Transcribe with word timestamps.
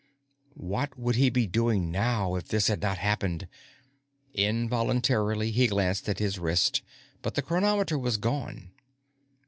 What 0.57 0.97
would 0.97 1.13
he 1.15 1.29
be 1.29 1.45
doing 1.45 1.91
now, 1.91 2.33
if 2.33 2.47
this 2.47 2.69
had 2.69 2.81
not 2.81 2.97
happened? 2.97 3.47
Involuntarily, 4.33 5.51
he 5.51 5.67
glanced 5.67 6.09
at 6.09 6.17
his 6.17 6.39
wrist, 6.39 6.81
but 7.21 7.35
the 7.35 7.43
chronometer 7.43 7.99
was 7.99 8.17
gone. 8.17 8.71